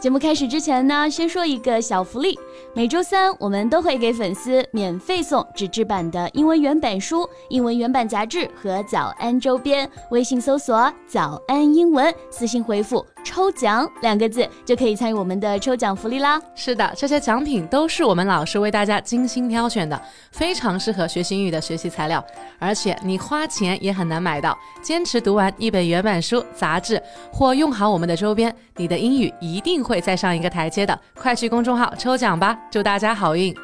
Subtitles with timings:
[0.00, 2.38] 节目开始之前呢，先说一个小福利。
[2.74, 9.86] 每周三我们都会给粉丝免费送纸质版的英文原版书、英文原版杂志和早安周边。
[10.10, 16.40] 微信搜索“早安英文”，私信回复“抽奖”两个字，就可以参与我们的抽奖福利啦。
[16.54, 20.00] 是的，这些奖品都是我们老师为大家精心挑选的，
[20.32, 22.24] 非常适合学习英语的学习材料，
[22.58, 24.58] 而且你花钱也很难买到。
[24.80, 29.84] 坚持读完一本原版书、杂志，或用好我们的周边，你的英语一定。
[29.98, 32.54] 再上一个台阶的，快去公众号抽奖吧！
[32.70, 33.54] 祝大家好运。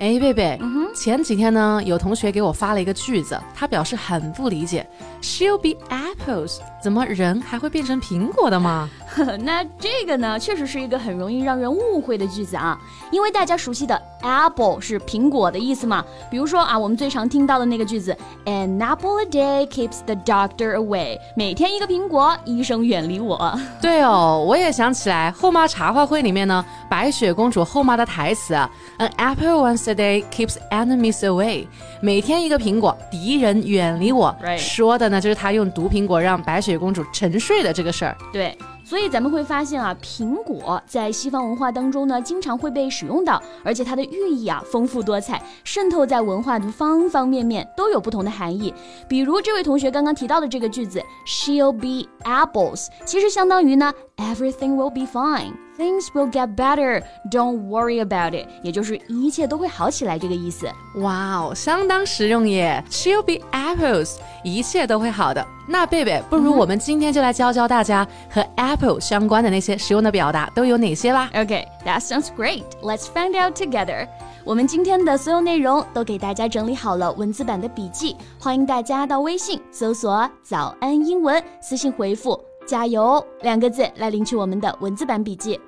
[0.00, 0.60] 哎，贝贝，
[0.94, 4.86] 前几天呢，有同学给我发了一个句子，他表示很不理解
[5.22, 8.90] ，She'll be apples，怎么人还会变成苹果的吗？
[9.42, 12.78] 那这个呢，确实是一个很容易让人误会的句子啊，
[13.10, 16.04] 因为大家熟悉的 apple 是苹果的意思嘛。
[16.30, 23.58] 比如说啊，我们最常听到的那个句子，An apple a day keeps the doctor away，每天一个苹果，医生远离我。
[23.80, 28.54] 对哦，我也想起来，后妈茶话会里面呢，白雪公主后妈的台词
[28.98, 31.66] ，An apple once a day keeps enemies away，
[32.00, 34.34] 每天一个苹果，敌人远离我。
[34.58, 38.16] 说的呢，就是他用毒苹果让白雪公主沉睡的这个事儿。
[38.32, 38.56] 对。
[38.84, 48.72] 所以咱们会发现啊，苹果在西方文化当中呢，经常会被使用到，而且它的寓意啊丰富多彩，渗透在文化的方方面面，都有不同的含义。
[49.08, 55.63] 比如这位同学刚刚提到的这个句子，She'll be apples，其实相当于呢，Everything will be fine。
[55.76, 57.02] Things will get better.
[57.32, 58.46] Don't worry about it.
[58.62, 60.68] 也就是一切都会好起来这个意思。
[60.96, 65.44] 哇哦，相当实用耶！She'll be apples，一切都会好的。
[65.66, 71.28] 那贝贝，不如我们今天就来教教大家和 apple 相关的那些实用的表达都有哪些吧。
[71.34, 72.62] Okay, that sounds great.
[72.80, 74.06] Let's find out together.
[74.44, 82.38] 我们今天的所有内容都给大家整理好了文字版的笔记，欢迎大家到微信搜索“早安英文”，私信回复。
[82.66, 85.60] 加油两个字来领取我们的文字版笔记。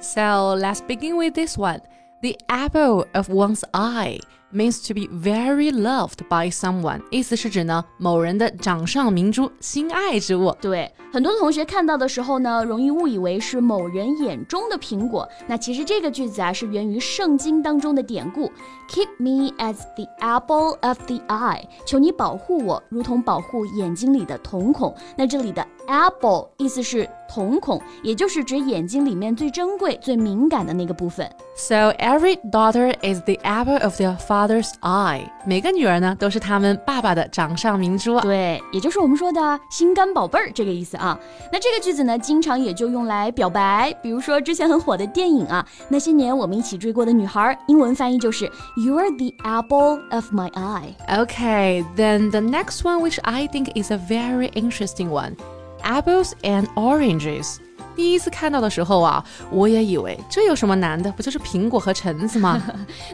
[0.00, 1.80] So let's begin with this one.
[2.22, 4.18] The apple of one's eye
[4.52, 10.56] means to be very loved by someone，意思是指呢某人的掌上明珠、心爱之物。
[10.60, 15.28] 对，很多同学看到的时候呢，容易误以为是某人眼中的苹果。
[15.46, 18.50] 那其实这个句子啊，是源于圣经当中的典故
[18.88, 24.94] ：Keep me as the apple of the eye，求你保护我，如同保护眼睛里的瞳孔。
[25.16, 31.28] 那这里的 apple 意思是瞳孔，也就是指眼睛里面最珍贵、最敏感的那个部分。
[31.56, 35.22] So every daughter is the apple of their father's eye。
[35.46, 38.20] 每个女儿呢，都是他们爸爸的掌上明珠。
[38.20, 41.18] 对，也就是我们说的心肝宝贝儿这个意思啊。
[41.52, 50.94] 那这个句子呢，经常也就用来表白，比如说之前很火的电影啊，那些年我们一起追过的女孩，英文翻译就是 You're the apple of my eye.
[51.10, 55.36] Okay, then the next one, which I think is a very interesting one.
[55.82, 57.60] apples and oranges.
[57.95, 62.61] 第一次看到的时候啊，我也以为这有什么难的，不就是苹果和橙子吗？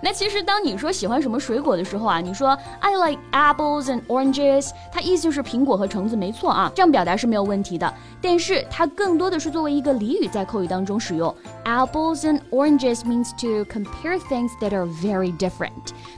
[0.04, 7.92] 那其实当你说喜欢什么水果的时候啊，你说 I like apples and oranges，它意思就是苹果和橙子，没错啊，这样表达是没有问题的。
[8.22, 11.36] 但是它更多的是作为一个俚语在口语当中使用。
[11.66, 15.72] Apples and oranges means to compare things that are very different，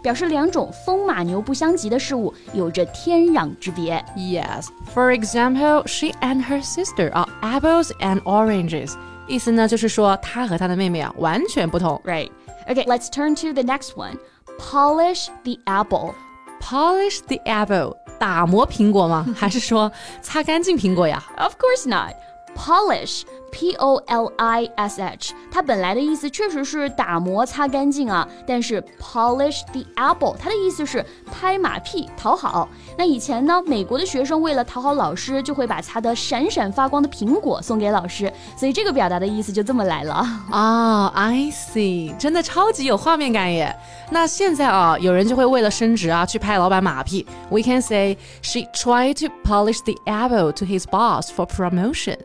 [0.04, 4.04] 表示两种风马牛不相及的事物有着天壤之别。
[4.16, 8.94] Yes, for example, she and her sister are apples and oranges oranges，
[9.28, 12.00] 意思呢就是说他和他的妹妹啊完全不同。
[12.06, 12.30] Right.
[12.68, 14.18] Okay, let's turn to the next one.
[14.60, 16.14] Polish the apple.
[16.62, 19.26] Polish the apple，打磨苹果吗？
[19.36, 19.92] 还是说
[20.22, 21.24] 擦干净苹果呀？
[21.38, 22.14] Of course not.
[22.56, 23.24] Polish
[23.54, 28.28] P O L I S H，它本来的意思确实是打磨、擦干净啊。
[28.46, 32.70] 但是 polish the apple，它的意思是拍马屁、讨好。
[32.98, 38.32] 那以前呢，美国的学生为了讨好老师，就会把擦得闪闪发光的苹果送给老师。
[38.56, 40.14] 所以这个表达的意思就这么来了
[40.52, 41.08] 啊。
[41.08, 43.76] I see，真的超级有画面感耶。
[44.12, 47.26] 那现在啊，有人就会为了升职啊，去拍老板马屁。
[47.50, 52.18] We can say she tried to polish the apple to his boss for promotion.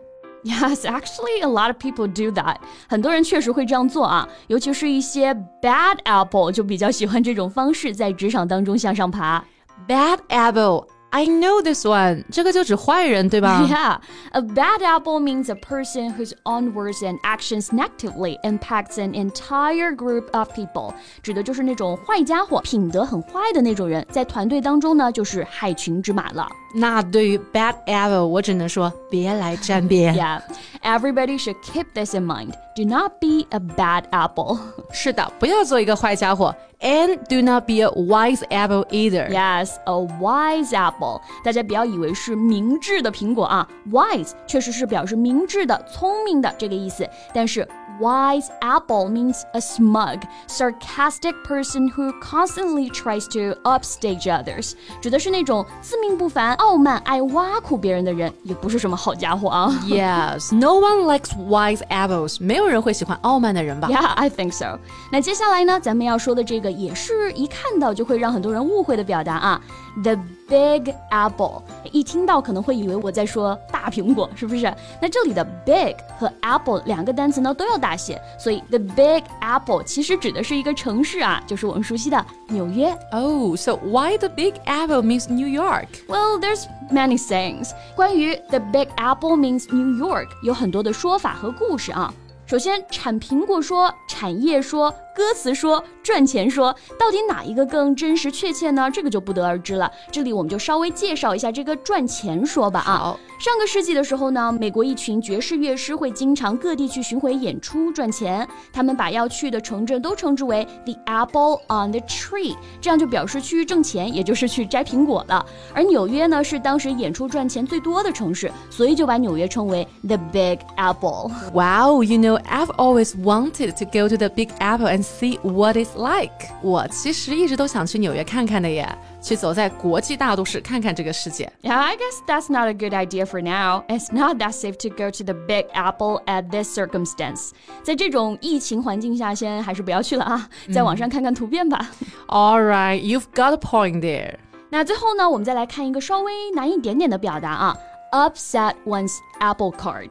[0.43, 2.57] Yes, actually, a lot of people do that.
[2.87, 9.43] 很多人确实会这样做啊，尤其是一些 bad apple 就比较喜欢这种方式在职场当中向上爬。
[9.87, 12.24] Bad apple I know this one.
[12.32, 13.64] 这个就指坏人，对吧？
[13.68, 13.98] Yeah,
[14.32, 19.94] a bad apple means a person whose own words and actions negatively impacts an entire
[19.94, 20.92] group of people.
[21.22, 26.48] 指的就是那种坏家伙，品德很坏的那种人，在团队当中呢，就是害群之马了。
[26.74, 30.16] 那对于 bad apple，我只能说别来沾边。
[30.16, 30.40] Yeah,
[30.82, 32.54] everybody should keep this in mind.
[32.74, 34.58] Do not be a bad apple.
[34.90, 36.52] 是的，不要做一个坏家伙。
[36.81, 39.29] And do not be a wise apple either.
[39.29, 41.19] Yes, a wise apple。
[41.43, 47.67] 大家不要以为是明智的苹果啊，wise 确实是表示明智的、聪明的这个意思，但是
[48.00, 59.68] wise apple means a smug, sarcastic person who constantly tries to upstage others，指的是那种自命不凡、傲慢、爱挖苦别人的人，也不是什么好家伙啊。
[59.84, 62.38] Yes, no one likes wise apples.
[62.40, 64.78] 没有人会喜欢傲慢的人吧 Yeah, I think so.
[65.12, 69.60] 那接下来呢，咱们要说的这个也是一看到就会让很多人误会的表达啊，
[70.02, 70.16] the
[70.48, 71.62] big apple。
[71.92, 73.56] 一听到可能会以为我在说
[73.88, 74.72] 大苹果，是不是？
[75.00, 82.96] 那这里的 big 和 apple 两个单词呢都要大写，所以 the big apple 其实指的是一个城市啊，就是我们熟悉的纽约。
[83.12, 85.86] Oh, so why the big apple means New York?
[86.08, 87.70] Well, there's many sayings.
[87.94, 92.12] 关于 the Big Apple means New York 有很多的说法和故事啊。
[92.46, 98.89] 首先，产苹果说、产业说、 歌词说、赚钱说，到底哪一个更真实确切呢？
[98.89, 99.91] 这个就不得而知了。
[100.09, 102.95] 这里我们就稍微介绍一下这个赚钱说吧啊。
[102.95, 115.45] 好上个世纪的时候呢，美国一群爵士乐师会经常各地去巡回演出赚钱，他们把要去的城镇都称之为 the apple on the tree，这样就表示去挣钱，也就是去摘苹果了。
[115.73, 121.29] 而纽约呢是当时演出赚钱最多的城市，所以就把纽约称为 the Big Apple。
[121.53, 125.94] Wow, you know, I've always wanted to go to the Big Apple and see what it's
[125.96, 126.48] like.
[126.62, 128.86] 我其实一直都想去纽约看看的耶，
[129.20, 131.50] 去走在国际大都市看看这个世界。
[131.62, 133.84] Yeah, I guess that's not a good idea for now.
[133.88, 137.50] It's not that safe to go to the Big Apple at this circumstance.
[137.82, 141.90] 在这种疫情环境下，先还是不要去了啊，在网上看看图片吧。
[142.28, 144.36] All right, you've got a point there.
[144.70, 147.76] 那最后呢，我们再来看一个稍微难一点点的表达啊，
[148.12, 150.10] upset one's apple cart。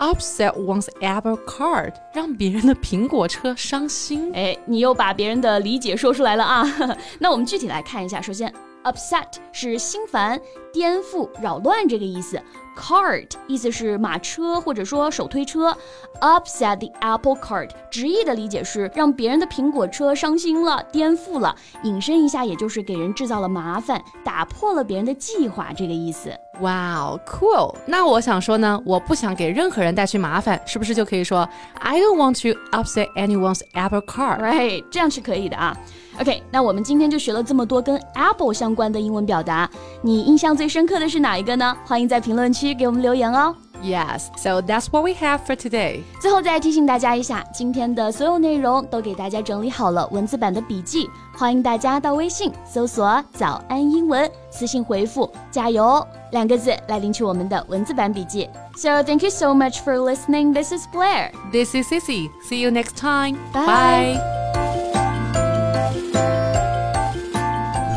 [0.00, 4.32] Upset one's apple Card，让别人的苹果车伤心。
[4.34, 6.64] 哎，你又把别人的理解说出来了啊！
[7.20, 8.50] 那我们具体来看一下，首先
[8.84, 10.40] ，upset 是心烦、
[10.72, 12.40] 颠覆、扰乱这个意思
[12.76, 15.76] ，cart 意思是马车或者说手推车
[16.20, 26.30] ，upset the apple cart 直译的理解是让别人的苹果车伤心了、颠覆了，引申一下也就是给人制造了麻烦，打破了别人的计划这个意思。
[26.60, 27.74] Wow, cool.
[27.86, 34.40] 那我想说呢，我不想给任何人带去麻烦，是不是就可以说 I don't want to upset anyone's apple cart?
[34.40, 35.74] Right，这样是可以的啊。
[36.20, 39.70] OK，那我们今天就学了这么多跟 apple 相关的英文表达，
[40.02, 41.75] 你印象最深刻的是哪一个呢？
[41.85, 43.55] 欢迎在评论区给我们留言哦。
[43.83, 46.01] Yes, so that's what we have for today.
[46.19, 58.49] 最后再提醒大家一下，今天的所有内容都给大家整理好了文字版的笔记，欢迎大家到微信搜索“早安英文”，私信回复“加油”两个字来领取我们的文字版笔记。
[58.75, 60.53] So thank you so much for listening.
[60.53, 61.31] This is Blair.
[61.51, 62.29] This is Sissy.
[62.49, 63.37] See you next time.
[63.53, 64.19] Bye.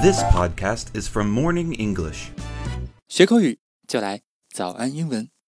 [0.03, 2.31] This podcast is from Morning English.
[3.16, 5.30] 学口语就来早安英文。